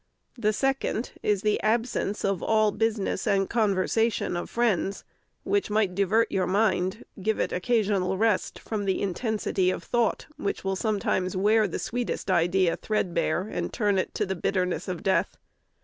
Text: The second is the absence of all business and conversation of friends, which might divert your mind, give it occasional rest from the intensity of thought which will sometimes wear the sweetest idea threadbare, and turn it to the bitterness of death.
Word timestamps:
The 0.35 0.51
second 0.51 1.11
is 1.21 1.43
the 1.43 1.61
absence 1.61 2.25
of 2.25 2.41
all 2.41 2.71
business 2.71 3.27
and 3.27 3.47
conversation 3.47 4.35
of 4.35 4.49
friends, 4.49 5.03
which 5.43 5.69
might 5.69 5.93
divert 5.93 6.31
your 6.31 6.47
mind, 6.47 7.05
give 7.21 7.39
it 7.39 7.51
occasional 7.51 8.17
rest 8.17 8.57
from 8.57 8.85
the 8.85 8.99
intensity 8.99 9.69
of 9.69 9.83
thought 9.83 10.25
which 10.37 10.63
will 10.63 10.75
sometimes 10.75 11.37
wear 11.37 11.67
the 11.67 11.77
sweetest 11.77 12.31
idea 12.31 12.75
threadbare, 12.77 13.41
and 13.41 13.71
turn 13.71 13.99
it 13.99 14.15
to 14.15 14.25
the 14.25 14.33
bitterness 14.35 14.87
of 14.87 15.03
death. 15.03 15.37